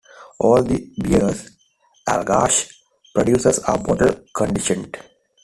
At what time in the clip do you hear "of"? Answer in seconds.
0.61-0.67